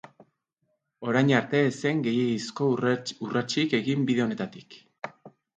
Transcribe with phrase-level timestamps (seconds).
[1.09, 2.71] Orain arte ez zen gehiegizko
[3.27, 4.83] urratsik egin bide honetatik.